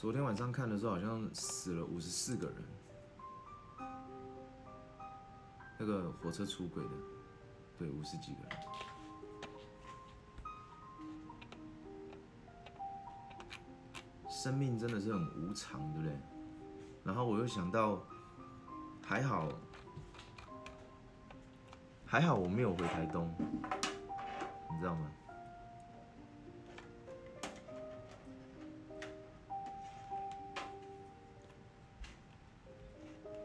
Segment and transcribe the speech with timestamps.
[0.00, 2.56] 昨天晚上看的时候，好像死了五十四个人。
[5.78, 6.90] 那个火车出轨的，
[7.78, 8.58] 对，五十几个人。
[14.30, 16.18] 生命真的是很无常，对不对？
[17.04, 18.02] 然后我又想到，
[19.04, 19.50] 还好，
[22.06, 25.12] 还好我没有回台东，你知道吗？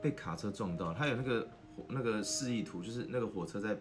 [0.05, 1.47] 被卡车撞到，他有那个
[1.87, 3.75] 那个示意图，就是那个火车在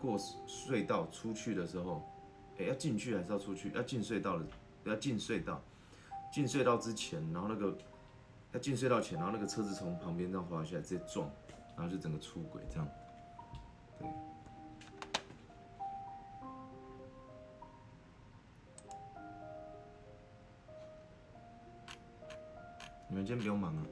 [0.00, 2.08] 过隧道出去的时候，
[2.56, 3.68] 哎，要进去还是要出去？
[3.74, 4.46] 要进隧道了，
[4.84, 5.60] 要进隧道，
[6.32, 7.76] 进隧道之前，然后那个
[8.52, 11.28] 要进隧道前，然后那个车子从旁边这样滑下来，直接撞，
[11.76, 12.88] 然后就整个出轨这样。
[13.98, 14.08] 对，
[23.08, 23.82] 你们今天不用忙啊。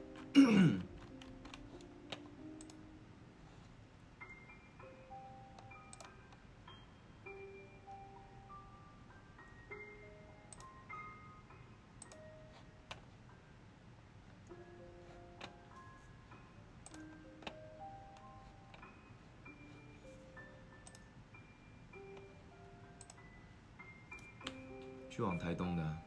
[25.49, 25.97] 台东的。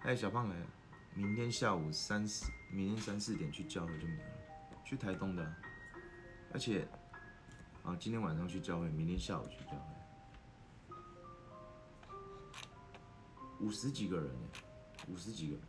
[0.00, 0.56] 哎，小胖哎，
[1.14, 4.30] 明天下午三四，明天三四点去教会就没了。
[4.84, 5.56] 去台东的啊，
[6.52, 6.88] 而且
[7.84, 10.96] 啊，今天晚上去教会，明天下午去教会。
[13.60, 14.60] 五十几个人哎，
[15.06, 15.62] 五十几个人，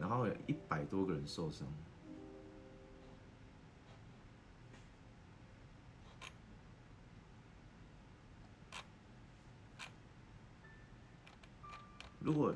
[0.00, 1.68] 然后有一百多个人受伤。
[12.22, 12.54] 如果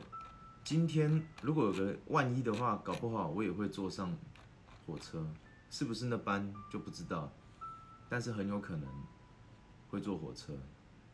[0.64, 4.17] 今天如果有个万一的话，搞不好我也会坐上
[4.86, 5.27] 火车，
[5.70, 7.30] 是不是那班就不知道，
[8.08, 8.89] 但是很有可能
[9.89, 10.52] 会坐火车。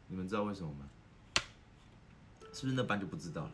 [0.06, 0.88] 你们知道为什么吗？
[2.52, 3.52] 是不是那班就不知道了？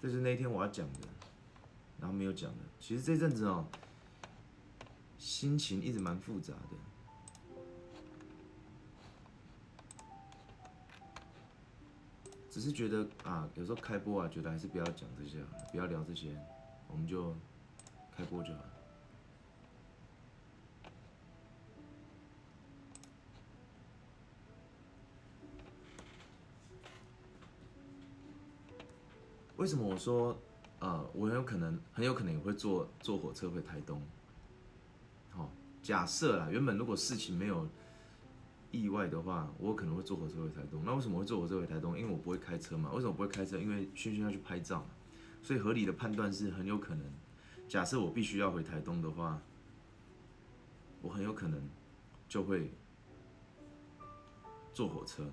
[0.00, 1.08] 这是那天我要讲的，
[1.98, 2.58] 然后没有讲的。
[2.78, 3.66] 其实这阵子哦，
[5.18, 6.89] 心情一直蛮复杂的。
[12.50, 15.38] 只是觉得啊，有时候开播啊，觉得还是不要讲这些，
[15.70, 16.36] 不要聊这些，
[16.88, 17.32] 我们就
[18.10, 18.60] 开播就好。
[29.56, 30.36] 为什么我说
[30.80, 34.02] 啊，我很有可能，很有可能也会坐坐火车回台东？
[35.30, 37.68] 好，假设啦，原本如果事情没有。
[38.70, 40.82] 意外的话，我可能会坐火车回台东。
[40.84, 41.98] 那为什么会坐火车回台东？
[41.98, 42.90] 因为我不会开车嘛。
[42.92, 43.58] 为什么不会开车？
[43.58, 44.86] 因为轩轩要去拍照，
[45.42, 47.04] 所以合理的判断是很有可能。
[47.68, 49.40] 假设我必须要回台东的话，
[51.02, 51.60] 我很有可能
[52.28, 52.72] 就会
[54.72, 55.28] 坐火车。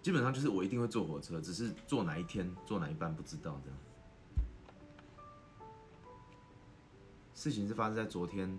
[0.00, 3.78] 基本上就是我一定会坐火车，只是坐哪一天、坐哪一班不知道这样。
[7.34, 8.58] 事情是发生在昨天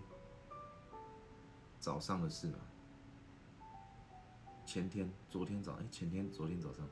[1.79, 2.59] 早上的事嘛？
[4.69, 6.87] 前天、昨天早，哎，前天、昨天早上，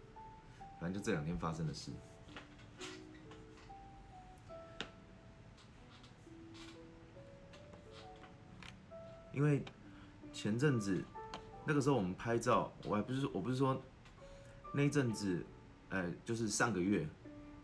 [0.82, 1.92] 反正就这两天发生的事。
[9.32, 9.64] 因为
[10.34, 11.06] 前阵子
[11.68, 13.80] 那个时候我们拍照，我还不是我不是说
[14.74, 15.46] 那一阵子，
[15.90, 17.08] 呃，就是上个月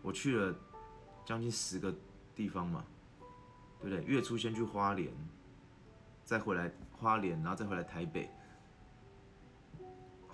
[0.03, 0.55] 我去了
[1.25, 1.91] 将近十个
[2.35, 2.85] 地方嘛，
[3.81, 4.03] 对不对？
[4.03, 5.11] 月初先去花莲，
[6.23, 8.29] 再回来花莲，然后再回来台北。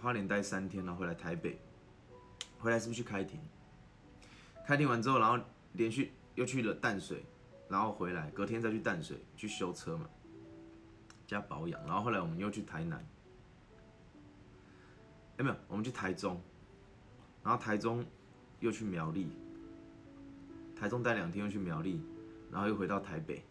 [0.01, 1.59] 花莲待三天，然后回来台北，
[2.57, 3.39] 回来是不是去开庭？
[4.65, 5.43] 开庭完之后，然后
[5.73, 7.25] 连续又去了淡水，
[7.67, 10.09] 然后回来，隔天再去淡水去修车嘛，
[11.27, 13.05] 加保养，然后后来我们又去台南，
[15.37, 16.41] 哎没有，我们去台中，
[17.43, 18.05] 然后台中
[18.61, 19.31] 又去苗栗，
[20.77, 22.01] 台中待两天又去苗栗，
[22.49, 23.43] 然后又回到台北，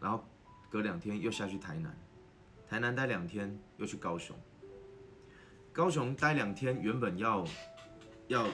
[0.00, 0.24] 然后
[0.70, 1.94] 隔两天又下去台南，
[2.66, 4.34] 台南待两天又去高雄。
[5.72, 7.46] 高雄待两天，原本要
[8.28, 8.46] 要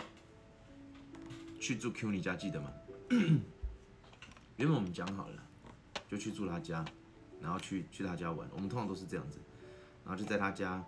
[1.60, 2.72] 去住 Q 你家，记得吗？
[4.56, 5.42] 原本我们讲好了，
[6.08, 6.84] 就去住他家，
[7.40, 8.48] 然后去去他家玩。
[8.52, 9.40] 我们通常都是这样子，
[10.04, 10.84] 然后就在他家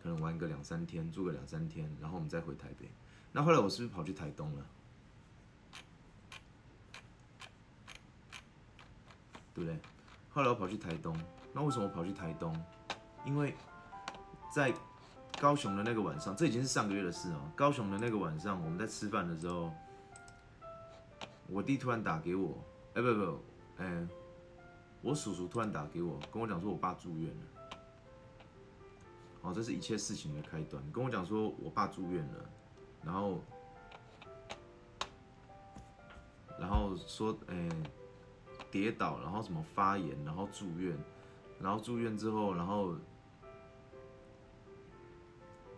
[0.00, 2.88] 可能玩个两三天，住个两三天，然后我们再回台北。
[3.32, 4.66] 那后来我是不是跑去台东了？
[9.52, 9.76] 对不对？
[10.30, 11.16] 后来我跑去台东，
[11.52, 12.54] 那为什么跑去台东？
[13.26, 13.54] 因为
[14.48, 14.72] 在
[15.42, 17.50] 高雄的那个晚上，这已经是上个月的事哦。
[17.56, 19.72] 高雄的那个晚上，我们在吃饭的时候，
[21.48, 22.62] 我弟突然打给我，
[22.94, 23.42] 哎、不不，
[23.78, 24.06] 哎、
[25.00, 27.70] 我叔叔突然打给我，跟我讲说我爸住院了。
[29.40, 30.80] 哦，这是一切事情的开端。
[30.92, 32.48] 跟我讲说我爸住院了，
[33.02, 33.42] 然后，
[36.56, 37.68] 然后说，哎、
[38.70, 40.96] 跌倒，然后什么发炎，然后住院，
[41.58, 42.94] 然后住院之后，然后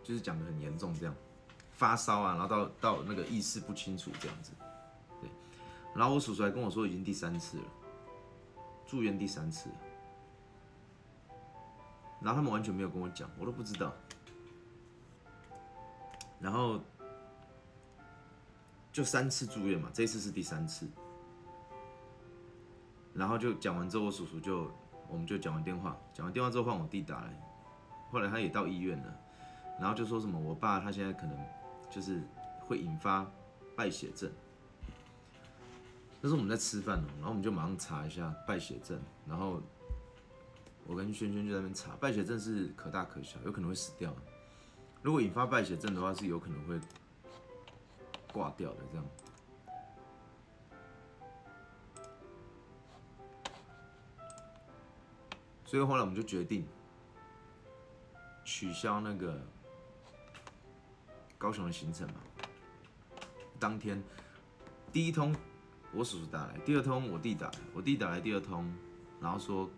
[0.05, 1.15] 就是讲的很严重，这样
[1.71, 4.51] 发烧啊，然后到到那个意识不清楚这样子，
[5.19, 5.29] 对。
[5.95, 7.63] 然后我叔叔还跟我说已经第三次了，
[8.85, 9.67] 住院第三次。
[12.21, 13.91] 然后他们完全没有跟我讲，我都不知道。
[16.39, 16.79] 然后
[18.91, 20.87] 就三次住院嘛，这次是第三次。
[23.13, 24.71] 然后就讲完之后，我叔叔就
[25.07, 27.41] 我们就讲完电话，讲完电话之后换我弟打来，
[28.11, 29.19] 后来他也到医院了，
[29.79, 31.37] 然后就说什么我爸他现在可能
[31.89, 32.21] 就是
[32.59, 33.29] 会引发
[33.75, 34.31] 败血症。
[36.21, 39.61] 那时候我们在吃饭哦，然后我们就马上查一下败血症，然后
[40.87, 44.11] 我跟轩轩就在那边查，败血症是可大可小，有可能会死掉。
[45.03, 46.79] 如果引发败血症的话，是有可能会
[48.33, 49.05] 挂掉的这样。
[55.63, 56.65] 所以后来我们就决定
[58.43, 59.39] 取消那个
[61.45, 62.15] 高雄的行程嘛。
[63.59, 64.01] 当天
[64.91, 65.31] 第一通
[65.93, 68.73] 我叔叔打来，第二通我弟打来，我弟打来第二通，
[69.21, 69.69] 然后说，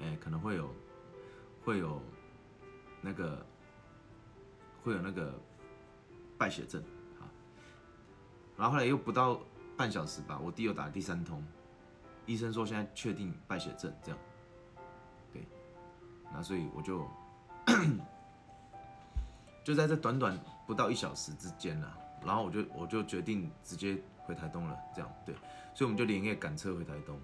[0.00, 0.74] 哎、可能会有
[1.62, 2.00] 会有
[3.02, 3.44] 那个
[4.82, 5.38] 会有那个
[6.38, 6.82] 败血症
[7.20, 7.28] 啊。
[8.56, 9.38] 然后后来又不到
[9.76, 11.44] 半小时吧，我弟又打第三通，
[12.24, 14.18] 医生说现在确定败血症这样。
[15.34, 15.46] 对
[16.32, 17.06] 那所以我就
[19.64, 25.34] 就在这短短不到一小时之间啦，然后我就我就决定直接回台东了，这样对，
[25.74, 27.18] 所以我们就连夜赶车回台东。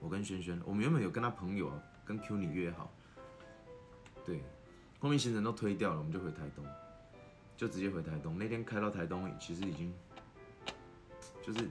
[0.00, 1.72] 我跟轩轩，我们原本有跟他朋友
[2.04, 2.92] 跟 Q 你约好，
[4.22, 4.44] 对，
[5.00, 6.62] 后面行程都推掉了，我们就回台东，
[7.56, 8.36] 就直接回台东。
[8.38, 9.94] 那天开到台东，其实已经
[11.42, 11.70] 就是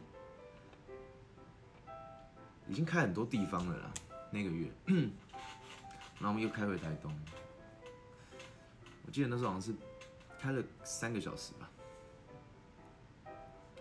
[2.68, 3.94] 已经开很多地方了啦，
[4.31, 4.68] 那个月。
[6.18, 7.14] 然后我们又开回台东，
[9.05, 9.73] 我记得那时候好像是
[10.39, 11.69] 开了三个小时吧。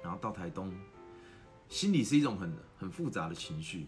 [0.03, 0.73] 然后到台东，
[1.69, 3.87] 心里是一种很很复杂的情绪，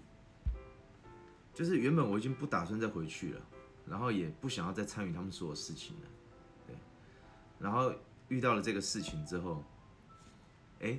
[1.52, 3.40] 就是原本我已经不打算再回去了，
[3.86, 6.08] 然后也不想要再参与他们所有事情了，
[6.69, 6.76] 对。
[7.58, 7.92] 然后
[8.28, 9.64] 遇到了这个事情之后，
[10.81, 10.98] 哎，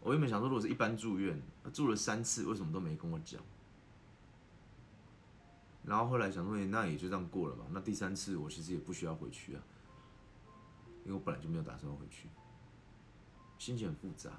[0.00, 1.40] 我原本想说，如果是一般住院，
[1.72, 3.40] 住了三次，为什么都没跟我讲？
[5.86, 7.64] 然后后来想说，那也就这样过了吧。
[7.70, 9.62] 那第三次我其实也不需要回去啊，
[11.04, 12.28] 因为我本来就没有打算回去，
[13.56, 14.32] 心情很复杂，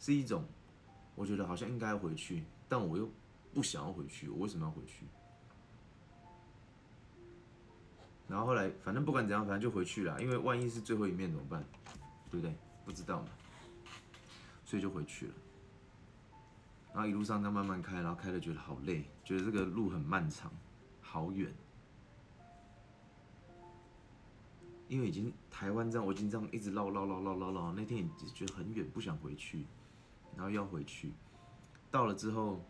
[0.00, 0.44] 是一种
[1.14, 3.06] 我觉得好像应该回去，但我又
[3.52, 5.04] 不想要回去，我为什么要回去？
[8.26, 11.62] 然后后来反正不管怎样，反正就回去了，因为万一是最后一面怎么办？
[12.30, 12.56] 对不对？
[12.86, 13.28] 不知道嘛，
[14.64, 15.34] 所以就回去了。
[16.94, 20.48] 然后一路上这样慢慢开，然后开的觉得好累，觉得这个路很漫长，
[21.02, 21.52] 好远。
[24.86, 29.66] 因为已经台湾这样，我已经这样一直绕绕绕绕绕绕，那天也觉得很远，不想回去，
[30.36, 31.12] 然后要回去。
[31.90, 32.60] 到了之后，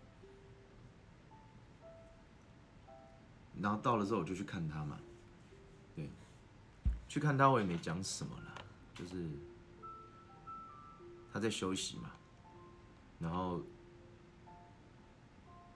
[3.61, 4.99] 然后到了之后我就去看他嘛，
[5.95, 6.09] 对，
[7.09, 8.54] 去看他我也没讲什么了，
[8.95, 9.28] 就是
[11.31, 12.11] 他在休息嘛，
[13.19, 13.61] 然后。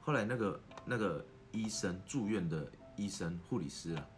[0.08, 1.22] 后来那个那个
[1.52, 4.08] 医生住院的医生护理师啊，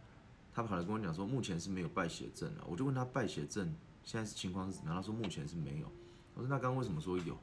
[0.55, 2.65] 他跑来跟我讲说，目前是没有败血症啊。
[2.69, 5.03] 我就问他败血症现在是情况是怎么样？
[5.03, 5.91] 他说目前是没有。
[6.35, 7.37] 我说那刚刚为什么说有？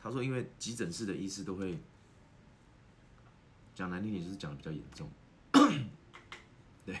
[0.00, 1.78] 他说因为急诊室的医师都会
[3.74, 5.10] 讲难听点，就是讲的比较严重。
[6.86, 6.98] 对，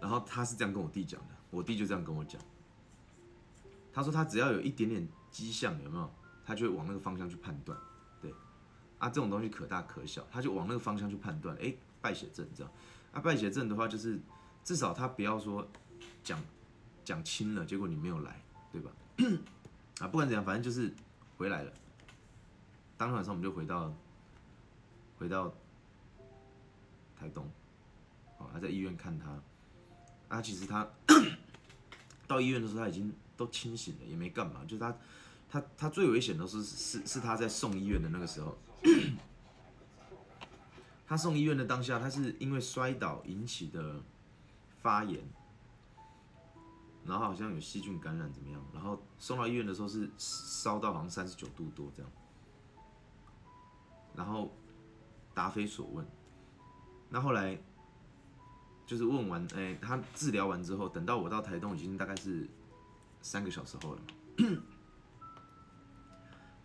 [0.00, 2.42] 然后他是这样跟我弟讲的，我弟就这样跟我讲。
[3.92, 6.10] 他说他只要有一点点迹象，有没有？
[6.44, 7.78] 他就会往那个方向去判断。
[8.98, 12.72] 啊，这种东西可大可小，他就往那个方向去判断，哎，败血症这样。
[13.12, 14.20] 啊，败血症的话，就是
[14.64, 15.66] 至少他不要说
[16.24, 16.42] 讲
[17.04, 18.90] 讲轻了，结果你没有来，对吧？
[20.00, 20.92] 啊，不管怎样，反正就是
[21.36, 21.72] 回来了。
[22.96, 23.94] 当天晚上我们就回到
[25.16, 25.54] 回到
[27.16, 27.48] 台东，
[28.38, 29.40] 哦，还在医院看他。
[30.28, 30.88] 啊，其实他
[32.26, 34.96] 到医院的时候他已经都清醒了，也没干嘛，就是他
[35.48, 38.58] 他他最危险的是是是他在送医院的那个时候。
[41.06, 44.02] 他送医院的当下，他是因为摔倒引起的
[44.82, 45.22] 发炎，
[47.04, 52.12] 然后好像有细菌感染怎么样，然后送到医院的时候是烧到好像三十九度多这样，
[54.14, 54.50] 然后
[55.32, 56.06] 答非所问。
[57.08, 57.58] 那后来
[58.86, 62.46] 就是问完，哎、他治疗完之后，等到我到台东已经大概是
[63.22, 64.02] 三个小时后了，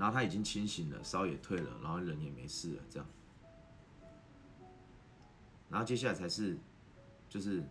[0.03, 3.07] 然后他已经清醒了，烧也退了，然后人也没事了，这样。
[5.69, 6.57] 然后接下来才是，
[7.29, 7.63] 就是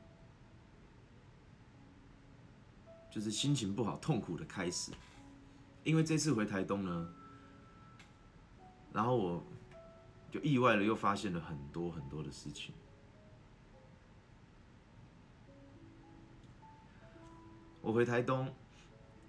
[3.11, 4.93] 就是心情不好、痛苦的开始。
[5.85, 7.15] 因为这次回台东呢，
[8.95, 9.45] 然后我
[10.31, 12.75] 就意外的又发现了很多很多的事情。
[17.83, 18.51] 我回台东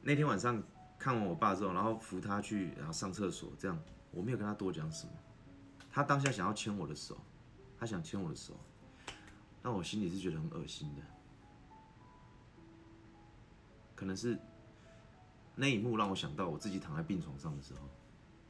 [0.01, 0.63] 那天晚上
[1.03, 3.77] 看完我爸之后，然后扶他去，然后上厕所，这样
[4.09, 5.11] 我没有跟他多讲什么。
[5.91, 7.17] 他当下想要牵我的手，
[7.77, 8.57] 他想牵我的手，
[9.61, 11.01] 但我心里是觉得很恶心的。
[13.93, 14.39] 可能是
[15.55, 17.81] 那一幕让我想到我自己躺在病床上的时候，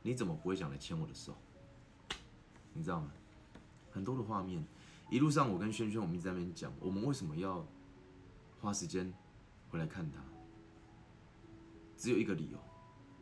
[0.04, 1.36] 你怎么不会想来牵我的手？
[2.72, 3.12] 你知道吗？
[3.92, 4.64] 很多的画面，
[5.10, 7.66] 一路上我跟轩轩我们一直在那边讲，我们为什么要
[8.62, 9.12] 花时间
[9.72, 10.20] 回来看他？
[12.04, 12.58] 只有一个理由，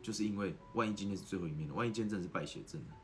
[0.02, 2.96] 就是因为万一今天是最后一面了，万一今天真的是败血症了，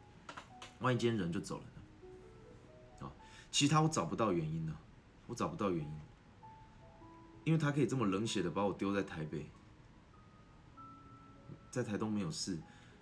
[0.80, 3.06] 万一今天人就走了呢？
[3.06, 3.12] 啊，
[3.50, 4.74] 其他我找不到原因呢，
[5.26, 6.00] 我找不到原因，
[7.44, 9.50] 因为他可以这么冷血的把我丢在台北，
[11.70, 12.58] 在台东没有事，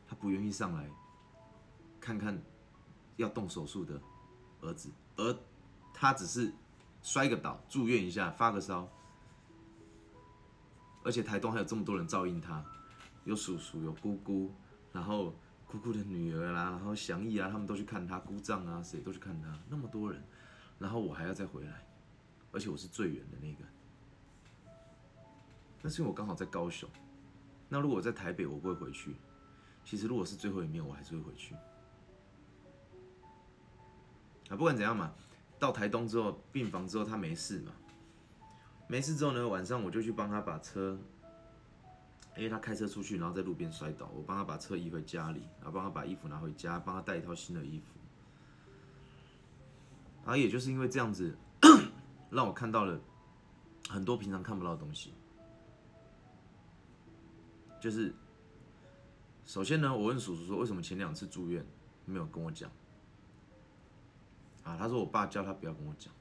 [0.08, 0.90] 他不愿意上来
[2.00, 2.42] 看看
[3.18, 4.02] 要动手术的
[4.62, 5.38] 儿子，而
[5.94, 6.52] 他只是
[7.02, 8.88] 摔个倒，住院一下，发个烧。
[11.04, 12.64] 而且台东还有这么多人照应他，
[13.24, 14.52] 有叔叔，有姑姑，
[14.92, 15.34] 然后
[15.66, 20.22] 姑姑的女儿啦，然后祥义啊，他们都去看他，姑丈啊，谁都去看他，那么多人，
[20.78, 21.84] 然后我还要再回来，
[22.52, 23.64] 而且我是最远的那个。
[25.82, 26.88] 那是因为我刚好在高雄，
[27.68, 29.16] 那如果我在台北，我不会回去。
[29.84, 31.56] 其实如果是最后一面，我还是会回去。
[34.48, 35.12] 啊，不管怎样嘛，
[35.58, 37.72] 到台东之后，病房之后他没事嘛。
[38.92, 40.98] 没事之后呢，晚上我就去帮他把车，
[42.36, 47.86] 因为他开车出去，然后在路边摔倒，我帮他把车移回家里，然后帮他把衣服拿回家，帮他带一套新的衣服。
[50.18, 51.34] 然后也就是因为这样子，
[52.28, 53.00] 让我看到了
[53.88, 55.14] 很多平常看不到的东西。
[57.80, 58.14] 就是
[59.46, 61.64] 首先呢，我问叔叔说，为什么前两次住院
[62.04, 62.70] 没有跟我讲？
[64.64, 66.12] 啊，他说我爸叫他不要跟我讲，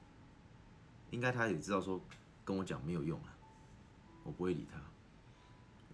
[1.10, 2.00] 应该他也知道说。
[2.44, 3.36] 跟我讲没有用啊，
[4.24, 4.80] 我不会理他，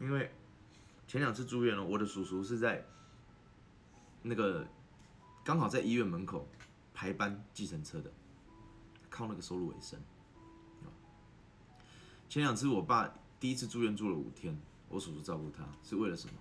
[0.02, 0.30] 因为
[1.06, 2.86] 前两次住院了，我的叔叔是在
[4.22, 4.66] 那个
[5.44, 6.48] 刚好在医院门口
[6.94, 8.10] 排班计程车的，
[9.10, 10.00] 靠那个收入为生。
[12.30, 16.34] 前两次我爸第一次住院住了五天，我叔叔照顾他是为了什么？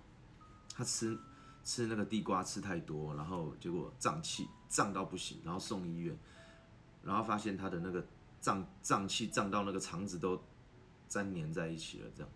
[0.74, 1.18] 他吃
[1.64, 6.16] 吃那个地瓜吃太多，然后结果胀气胀到不行，然后送医院，
[7.02, 8.06] 然后发现他的那个。
[8.40, 10.42] 胀胀气胀到那个肠子都
[11.08, 12.30] 粘连在一起了，这样，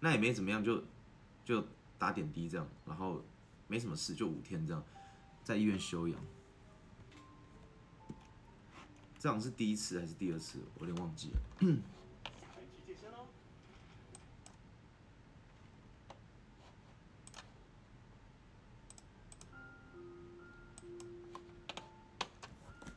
[0.00, 0.82] 那也没怎么样，就
[1.44, 1.64] 就
[1.98, 3.24] 打点滴这样，然后
[3.66, 4.82] 没什么事，就五天这样，
[5.42, 6.18] 在医院休养。
[9.18, 10.60] 这样是第一次还是第二次？
[10.78, 11.40] 我有点忘记了。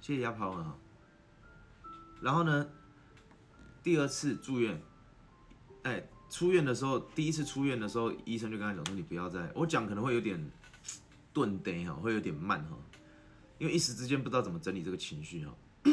[0.01, 0.75] 谢谢鸭泡啊。
[2.21, 2.69] 然后呢，
[3.81, 4.81] 第二次住院，
[5.83, 9.49] 哎，出院的时候，第一次出院的时候，医生就跟他讲说：“你不要再……
[9.55, 10.51] 我讲可能会有点
[11.31, 12.77] 顿呆哈，会有点慢哈，
[13.57, 15.55] 因为一时之间不知道怎么整理这个情绪哈。”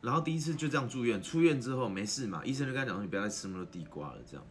[0.00, 4.46] 然后第一次就这样住院，出院之后没事嘛，医生就跟他讲说：“你不要再吃那么多地瓜了。”这样，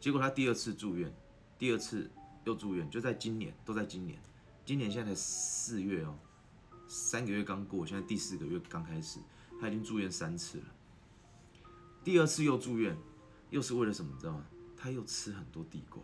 [0.00, 1.14] 结果他第二次住院，
[1.58, 2.10] 第二次。
[2.48, 4.18] 又住院，就在今年，都在今年。
[4.64, 6.18] 今年现在才四月哦，
[6.88, 9.20] 三个月刚过，现在第四个月刚开始，
[9.60, 10.64] 他已经住院三次了。
[12.02, 12.96] 第二次又住院，
[13.50, 14.10] 又是为了什么？
[14.14, 14.46] 你知道吗？
[14.78, 16.02] 他又吃很多地瓜，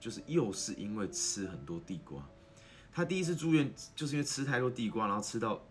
[0.00, 2.28] 就是又是因为吃很多地瓜。
[2.92, 5.64] 他第一次住院就是因为吃太多地瓜，然后吃到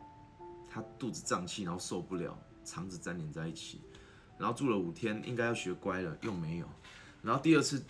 [0.70, 3.82] 他肚子胀气，然后受不了，肠子粘连在一起，
[4.38, 6.70] 然后住了五天，应该要学乖了，又没有。
[7.22, 7.84] 然后第二次。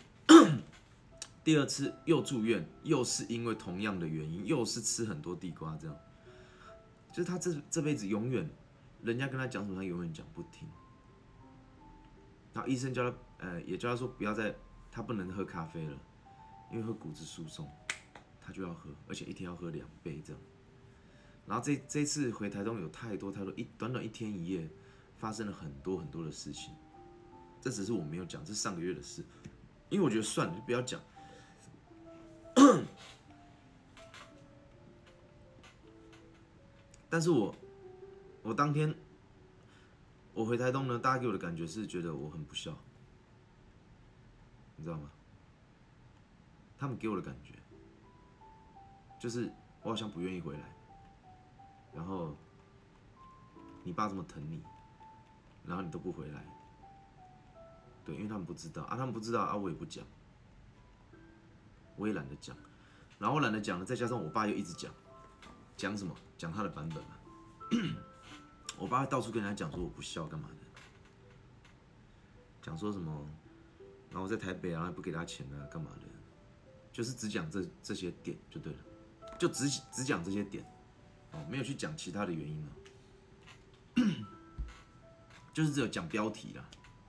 [1.43, 5.97] 第二次又住院，又是因为同样的原因，又是吃很多地瓜，这样，
[7.11, 8.47] 就是他这这辈子永远，
[9.01, 10.67] 人家跟他讲什么，他永远讲不听。
[12.53, 14.53] 然后医生叫他，呃，也叫他说不要再，
[14.91, 15.97] 他不能喝咖啡了，
[16.71, 17.67] 因为喝骨质疏松，
[18.39, 20.41] 他就要喝，而且一天要喝两杯这样。
[21.47, 24.69] 然后这这次回台东有太多太多一短短一天一夜，
[25.17, 26.71] 发生了很多很多的事情，
[27.59, 29.25] 这只是我没有讲，这是上个月的事，
[29.89, 31.01] 因为我觉得算了，就不要讲。
[37.11, 37.53] 但是我
[38.41, 38.95] 我当天
[40.33, 42.73] 我回台东呢，大家给我的感觉是觉得我很不孝，
[44.77, 45.11] 你知道吗？
[46.79, 47.53] 他们给我的感觉
[49.19, 49.51] 就是
[49.83, 50.73] 我好像不愿意回来，
[51.93, 52.35] 然后
[53.83, 54.63] 你爸这么疼你，
[55.65, 56.45] 然后你都不回来，
[58.05, 60.03] 对，因为他们不知道啊，他们不知道啊，我也不讲，
[61.97, 62.55] 我也懒得讲，
[63.19, 64.91] 然后我懒得讲了，再加上我爸又一直讲，
[65.75, 66.15] 讲什么？
[66.37, 67.17] 讲他的版本嘛。
[68.77, 70.55] 我爸到处跟人家讲说我不孝干嘛的，
[72.61, 73.27] 讲说什么，
[74.09, 76.07] 然后我在台北啊不给他钱啊干嘛的，
[76.91, 78.79] 就是只讲这这些点就对了，
[79.37, 80.65] 就只只讲这些点，
[81.31, 82.71] 哦，没有去讲其他的原因了，
[85.53, 86.65] 就是只有讲标题啦，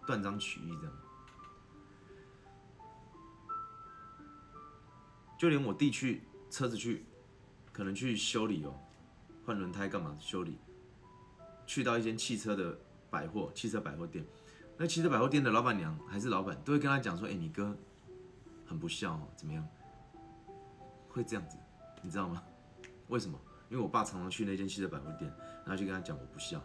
[0.06, 0.94] 断章取义这样。
[5.38, 7.04] 就连我弟去车子去，
[7.72, 8.74] 可能去修理哦，
[9.46, 10.58] 换轮胎干嘛修理？
[11.66, 14.24] 去到一间汽车的百货，汽车百货店，
[14.76, 17.76] 那汽车百货店的老板娘还是老板，都会跟他讲说：“哎，你哥
[18.66, 19.66] 很不孝哦，怎么样？”
[21.08, 21.56] 会这样子，
[22.02, 22.42] 你知道吗？
[23.08, 23.38] 为什么？
[23.70, 25.32] 因为我爸常常去那间汽车百货店，
[25.64, 26.62] 然后就跟他讲我不孝，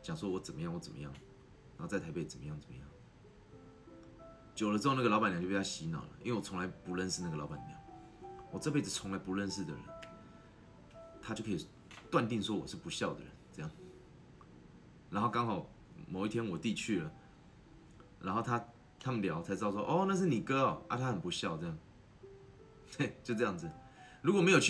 [0.00, 1.12] 讲说我怎么样，我怎么样，
[1.76, 2.86] 然后在台北怎么样怎么样。
[4.54, 7.78] 久了之后，那个老板娘就被他洗脑了，因为我从来不认识那个老板娘，
[8.50, 9.82] 我这辈子从来不认识的人，
[11.26, 11.66] 他就可以
[12.10, 13.70] 断定说我是不孝的人，这样。
[15.10, 15.68] 然后刚好
[16.08, 17.12] 某一天我弟去了，
[18.20, 18.64] 然后他
[19.00, 21.78] 他们聊才知道说，哦，那是你哥哦，啊，他很不孝这样，
[22.98, 23.68] 嘿，就这样子，
[24.22, 24.64] 如果没有去。